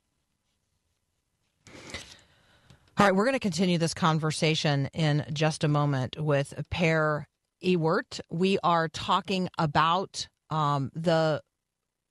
[3.00, 7.28] All right, we're going to continue this conversation in just a moment with Per
[7.64, 8.20] Ewert.
[8.32, 11.44] We are talking about um, the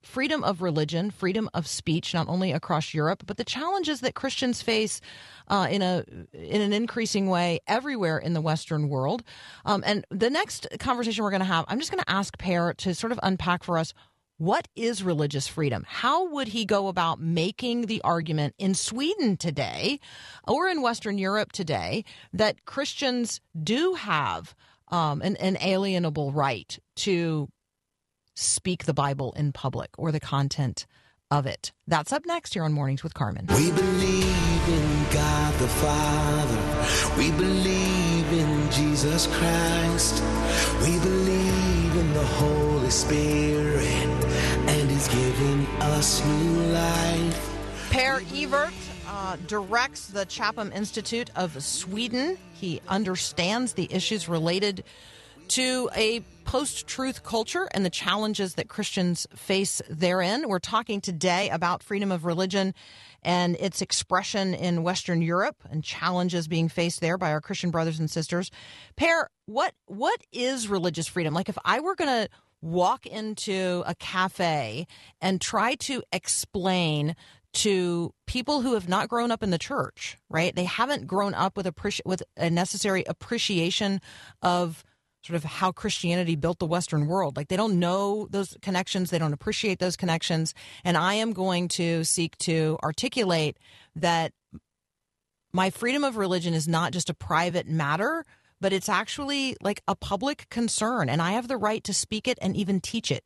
[0.07, 4.63] freedom of religion, freedom of speech, not only across Europe, but the challenges that Christians
[4.63, 5.01] face
[5.49, 9.23] uh, in a in an increasing way everywhere in the Western world.
[9.65, 12.73] Um, and the next conversation we're going to have, I'm just going to ask Per
[12.75, 13.93] to sort of unpack for us
[14.39, 15.85] what is religious freedom?
[15.89, 19.99] How would he go about making the argument in Sweden today
[20.47, 22.05] or in Western Europe today
[22.35, 24.55] that Christians do have
[24.89, 27.49] um, an, an alienable right to
[28.37, 30.87] speak the Bible in public or the content
[31.31, 31.73] of it?
[31.89, 33.47] That's up next here on Mornings with Carmen.
[33.49, 37.17] We believe in God the Father.
[37.19, 40.23] We believe in Jesus Christ.
[40.83, 43.85] We believe in the Holy Spirit.
[44.69, 47.53] And He's giving us new life.
[47.91, 48.73] Per Ewert
[49.09, 52.37] uh, directs the Chatham Institute of Sweden.
[52.53, 54.85] He understands the issues related
[55.49, 60.49] to a post truth culture and the challenges that Christians face therein.
[60.49, 62.73] We're talking today about freedom of religion
[63.23, 67.99] and its expression in Western Europe and challenges being faced there by our Christian brothers
[67.99, 68.53] and sisters.
[68.97, 71.35] Per, what what is religious freedom?
[71.35, 72.31] Like if I were going to
[72.63, 74.87] walk into a cafe
[75.21, 77.17] and try to explain
[77.53, 80.55] to people who have not grown up in the church, right?
[80.55, 84.01] They haven't grown up with appreci- with a necessary appreciation
[84.43, 84.85] of
[85.27, 87.37] sort of how Christianity built the Western world.
[87.37, 90.55] Like they don't know those connections, they don't appreciate those connections,
[90.85, 93.59] and I am going to seek to articulate
[93.97, 94.33] that
[95.53, 98.25] my freedom of religion is not just a private matter,
[98.61, 102.39] but it's actually like a public concern, and I have the right to speak it
[102.41, 103.25] and even teach it.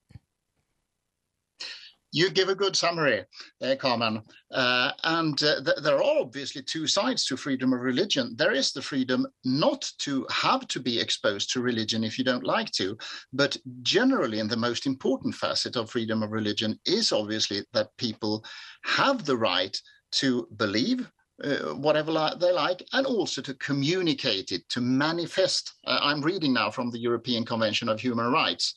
[2.12, 3.24] You give a good summary,
[3.62, 4.22] uh, Carmen.
[4.50, 8.34] Uh, and uh, th- there are obviously two sides to freedom of religion.
[8.36, 12.44] There is the freedom not to have to be exposed to religion if you don't
[12.44, 12.98] like to.
[13.32, 18.44] But generally, and the most important facet of freedom of religion is obviously that people
[18.84, 19.76] have the right
[20.12, 21.08] to believe
[21.44, 25.74] uh, whatever li- they like, and also to communicate it, to manifest.
[25.86, 28.74] Uh, I'm reading now from the European Convention of Human Rights.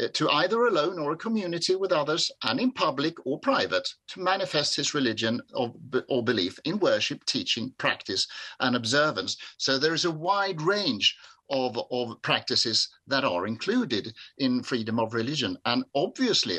[0.00, 4.20] Uh, To either alone or a community with others, and in public or private, to
[4.20, 5.74] manifest his religion or,
[6.08, 8.26] or belief in worship, teaching, practice,
[8.60, 9.36] and observance.
[9.56, 11.16] So there is a wide range
[11.50, 15.56] of, of practices that are included in freedom of religion.
[15.64, 16.58] And obviously,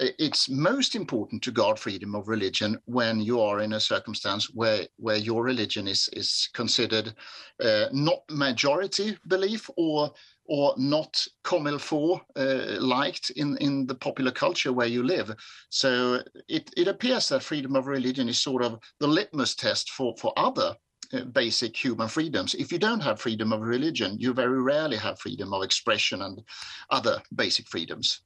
[0.00, 4.86] it's most important to guard freedom of religion when you are in a circumstance where
[4.96, 7.14] where your religion is is considered
[7.60, 10.12] uh, not majority belief or
[10.48, 15.32] or not comme il faut uh, liked in in the popular culture where you live
[15.68, 20.14] so it it appears that freedom of religion is sort of the litmus test for
[20.16, 20.74] for other
[21.14, 22.54] uh, basic human freedoms.
[22.54, 26.42] If you don't have freedom of religion, you very rarely have freedom of expression and
[26.90, 28.20] other basic freedoms.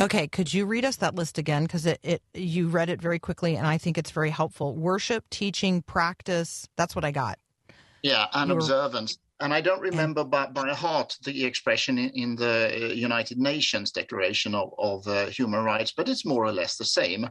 [0.00, 1.62] Okay, could you read us that list again?
[1.62, 4.74] Because it, it you read it very quickly, and I think it's very helpful.
[4.74, 6.66] Worship, teaching, practice.
[6.76, 7.38] That's what I got.
[8.02, 9.18] Yeah, and You're- observance.
[9.40, 13.90] And I don't remember by, by heart the expression in, in the uh, United Nations
[13.90, 17.24] Declaration of, of uh, Human Rights, but it's more or less the same.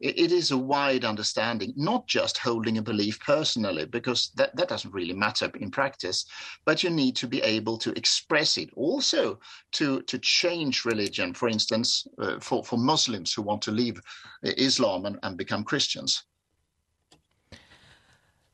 [0.00, 4.68] It, it is a wide understanding, not just holding a belief personally, because that, that
[4.68, 6.24] doesn't really matter in practice,
[6.64, 8.70] but you need to be able to express it.
[8.76, 9.40] Also,
[9.72, 13.98] to, to change religion, for instance, uh, for, for Muslims who want to leave
[14.44, 16.22] uh, Islam and, and become Christians.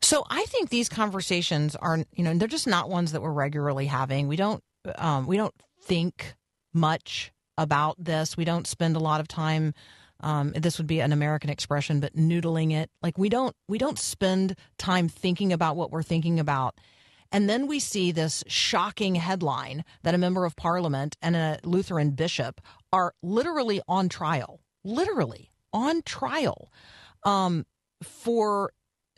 [0.02, 3.86] So I think these conversations are, you know, they're just not ones that we're regularly
[3.86, 4.26] having.
[4.26, 4.62] We don't,
[4.96, 6.34] um, we don't think
[6.74, 8.36] much about this.
[8.36, 9.74] We don't spend a lot of time.
[10.20, 12.90] Um, this would be an American expression, but noodling it.
[13.02, 16.78] Like we don't, we don't spend time thinking about what we're thinking about.
[17.30, 22.10] And then we see this shocking headline that a member of parliament and a Lutheran
[22.10, 22.60] bishop
[22.92, 26.70] are literally on trial, literally on trial
[27.24, 27.64] um,
[28.02, 28.72] for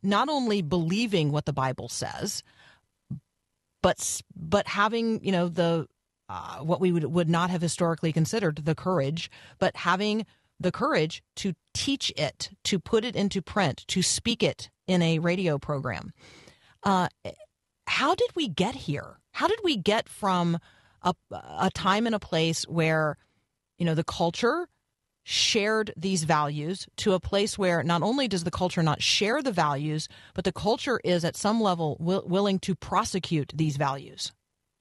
[0.04, 2.42] not only believing what the Bible says,
[3.82, 5.86] but but having you know the
[6.28, 10.26] uh, what we would would not have historically considered the courage, but having
[10.60, 15.18] the courage to teach it, to put it into print, to speak it in a
[15.18, 16.12] radio program.
[16.82, 17.08] Uh,
[17.86, 19.18] how did we get here?
[19.32, 20.58] How did we get from
[21.02, 23.16] a, a time and a place where,
[23.78, 24.68] you know, the culture
[25.24, 29.52] shared these values to a place where not only does the culture not share the
[29.52, 34.32] values, but the culture is at some level will, willing to prosecute these values?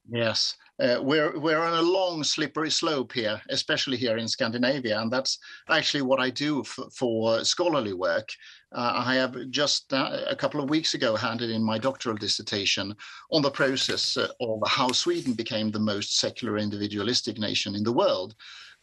[0.06, 5.10] Yes, uh, we're we're on a long slippery slope here, especially here in Scandinavia, and
[5.10, 5.38] that's
[5.70, 8.28] actually what I do f- for scholarly work.
[8.70, 12.94] Uh, I have just uh, a couple of weeks ago handed in my doctoral dissertation
[13.30, 17.92] on the process uh, of how Sweden became the most secular individualistic nation in the
[17.92, 18.34] world,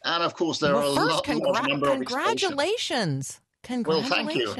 [0.05, 2.41] and of course there well, are a first, lot, large congra- number of exposures.
[2.41, 3.41] congratulations.
[3.85, 4.55] Well, thank you.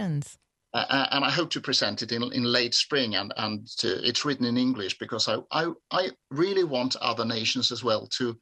[0.73, 4.23] Uh, and I hope to present it in, in late spring, and and to, it's
[4.23, 8.37] written in English because I, I I really want other nations as well to,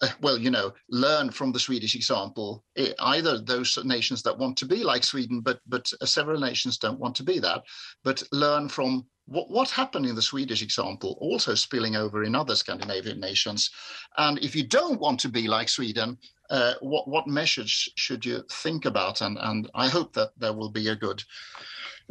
[0.00, 2.64] uh, well, you know, learn from the Swedish example.
[2.78, 6.78] Eh, Either those nations that want to be like Sweden, but but uh, several nations
[6.78, 7.62] don't want to be that,
[8.04, 12.54] but learn from what what happened in the Swedish example, also spilling over in other
[12.54, 13.70] Scandinavian nations.
[14.16, 16.18] And if you don't want to be like Sweden,
[16.50, 19.20] uh, what what measures should you think about?
[19.20, 21.22] And and I hope that there will be a good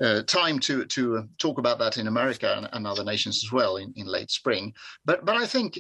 [0.02, 3.52] uh, time to to uh, talk about that in America and, and other nations as
[3.52, 4.74] well in, in late spring.
[5.06, 5.80] But but I think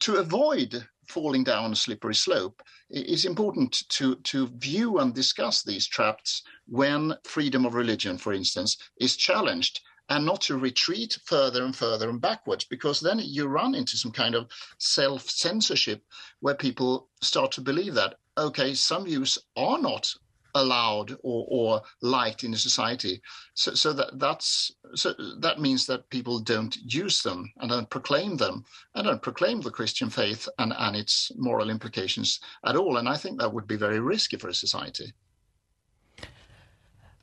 [0.00, 5.86] to avoid falling down a slippery slope, it's important to to view and discuss these
[5.86, 9.80] traps when freedom of religion, for instance, is challenged.
[10.08, 14.12] And not to retreat further and further and backwards, because then you run into some
[14.12, 14.48] kind of
[14.78, 16.02] self censorship
[16.40, 20.12] where people start to believe that, okay, some views are not
[20.54, 23.20] allowed or, or liked in a society.
[23.54, 28.36] So, so that that's so that means that people don't use them and don't proclaim
[28.36, 32.96] them and don't proclaim the Christian faith and, and its moral implications at all.
[32.96, 35.12] And I think that would be very risky for a society.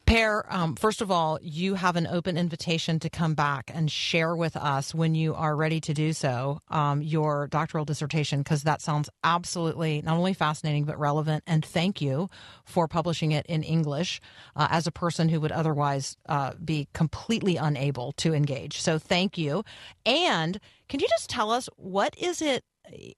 [0.06, 4.36] Per, um, first of all, you have an open invitation to come back and share
[4.36, 8.84] with us when you are ready to do so um, your doctoral dissertation, because that
[8.84, 11.44] sounds absolutely not only fascinating but relevant.
[11.48, 12.30] And thank you
[12.66, 14.22] for publishing it in English
[14.56, 18.82] uh, as a person who would otherwise uh, be completely unable to engage.
[18.82, 19.64] So thank you.
[20.06, 22.64] And can you just tell us what is it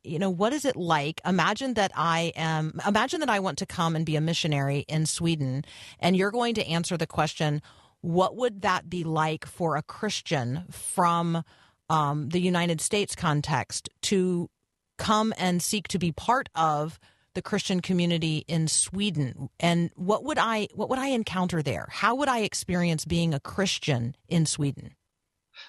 [0.03, 1.22] you know what is it like?
[1.26, 5.05] Imagine that i am imagine that i want to come and be a missionary in
[5.05, 5.63] sweden
[5.99, 7.61] and you're going to answer the question
[8.01, 11.43] what would that be like for a christian from
[11.89, 14.49] um, the united states context to
[14.97, 16.99] come and seek to be part of
[17.34, 19.49] the christian community in sweden?
[19.59, 21.88] And what would i what would i encounter there?
[21.91, 24.95] How would i experience being a christian in sweden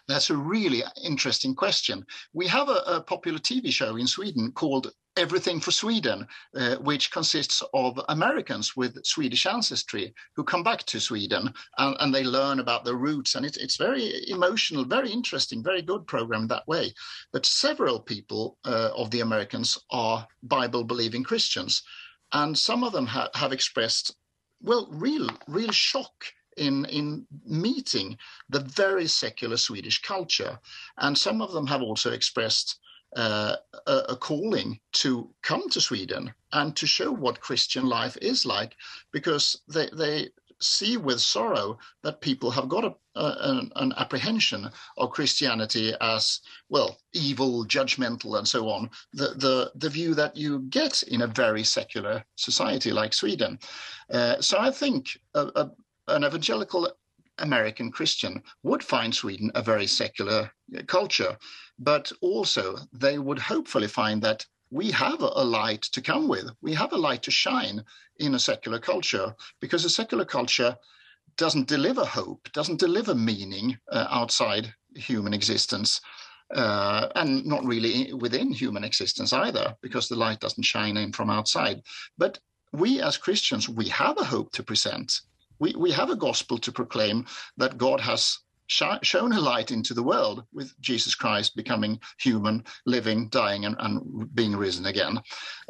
[0.08, 2.04] That's a really interesting question.
[2.32, 7.10] We have a, a popular TV show in Sweden called Everything for Sweden, uh, which
[7.10, 12.60] consists of Americans with Swedish ancestry who come back to Sweden and, and they learn
[12.60, 13.34] about their roots.
[13.34, 16.94] And it's, it's very emotional, very interesting, very good program that way.
[17.32, 21.82] But several people uh, of the Americans are Bible believing Christians.
[22.32, 24.14] And some of them ha- have expressed,
[24.62, 26.12] well, real, real shock
[26.58, 28.18] in in meeting
[28.50, 30.58] the very secular Swedish culture,
[30.96, 32.78] and some of them have also expressed
[33.16, 33.56] uh,
[33.86, 38.76] a, a calling to come to Sweden and to show what Christian life is like,
[39.12, 40.28] because they they
[40.60, 46.40] see with sorrow that people have got a, a, an, an apprehension of Christianity as
[46.68, 48.90] well evil, judgmental, and so on.
[49.12, 53.58] The the the view that you get in a very secular society like Sweden.
[54.10, 55.70] Uh, so I think a,
[56.08, 56.90] an evangelical
[57.38, 60.50] American Christian would find Sweden a very secular
[60.86, 61.36] culture,
[61.78, 66.50] but also they would hopefully find that we have a light to come with.
[66.60, 67.82] We have a light to shine
[68.18, 70.76] in a secular culture because a secular culture
[71.36, 76.00] doesn't deliver hope, doesn't deliver meaning uh, outside human existence.
[76.54, 81.28] Uh, and not really within human existence either, because the light doesn't shine in from
[81.28, 81.82] outside.
[82.16, 82.38] But
[82.72, 85.20] we as Christians, we have a hope to present
[85.58, 88.38] we, we have a gospel to proclaim that God has
[88.68, 93.76] sh- shown a light into the world with Jesus Christ becoming human, living, dying, and,
[93.78, 95.20] and being risen again.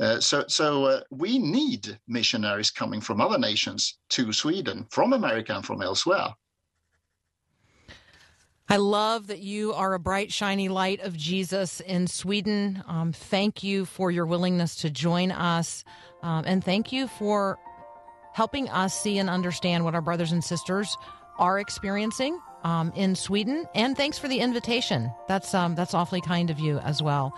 [0.01, 5.55] Uh, so so uh, we need missionaries coming from other nations to Sweden, from America,
[5.55, 6.29] and from elsewhere.
[8.71, 12.85] I love that you are a bright, shiny light of Jesus in Sweden.
[12.87, 15.85] Um, thank you for your willingness to join us.
[16.23, 17.59] Um, and thank you for
[18.39, 20.97] helping us see and understand what our brothers and sisters
[21.41, 23.67] are experiencing um, in Sweden.
[23.75, 25.11] And thanks for the invitation.
[25.27, 27.37] That's um, that's awfully kind of you as well.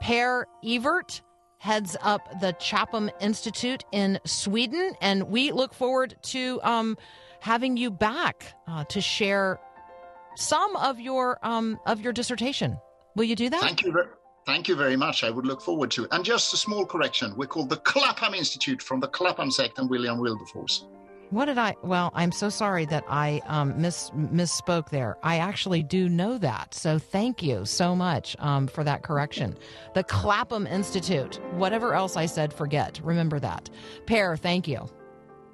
[0.00, 1.20] Per Ewert
[1.58, 6.96] heads up the Chapham Institute in Sweden, and we look forward to um,
[7.40, 9.58] having you back uh, to share
[10.36, 12.78] some of your um, of your dissertation.
[13.16, 13.60] Will you do that?
[13.60, 13.92] Thank you.
[14.46, 15.24] Ver- Thank you very much.
[15.24, 16.08] I would look forward to it.
[16.12, 19.88] And just a small correction: we're called the Clapham Institute from the Clapham sect and
[19.88, 20.86] William Wilberforce.
[21.30, 21.76] What did I?
[21.84, 25.16] Well, I'm so sorry that I um, miss misspoke there.
[25.22, 29.56] I actually do know that, so thank you so much um, for that correction.
[29.94, 31.38] The Clapham Institute.
[31.52, 33.00] Whatever else I said, forget.
[33.04, 33.70] Remember that.
[34.06, 34.88] Per, thank you.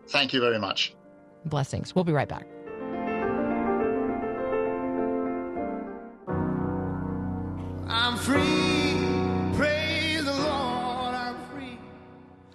[0.08, 0.94] Thank you very much.
[1.44, 1.94] Blessings.
[1.94, 2.46] We'll be right back.
[7.88, 8.65] I'm free.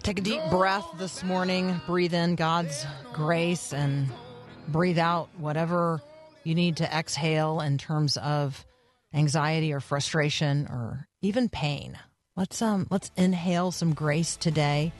[0.04, 1.80] Take a deep breath this morning.
[1.86, 4.08] Breathe in God's grace and
[4.68, 6.02] breathe out whatever
[6.44, 8.66] you need to exhale in terms of
[9.14, 12.00] anxiety or frustration or even pain.
[12.36, 14.92] Let's um let's inhale some grace today.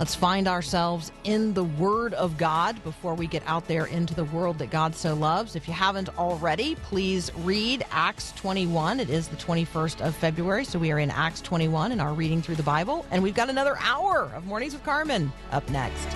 [0.00, 4.24] Let's find ourselves in the Word of God before we get out there into the
[4.24, 5.56] world that God so loves.
[5.56, 8.98] If you haven't already, please read Acts 21.
[8.98, 12.40] It is the 21st of February, so we are in Acts 21 and are reading
[12.40, 13.04] through the Bible.
[13.10, 16.08] And we've got another hour of Mornings with Carmen up next.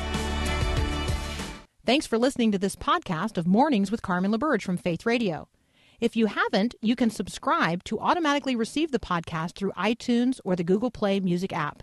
[1.84, 5.46] Thanks for listening to this podcast of Mornings with Carmen LaBerge from Faith Radio.
[6.00, 10.64] If you haven't, you can subscribe to automatically receive the podcast through iTunes or the
[10.64, 11.82] Google Play Music app.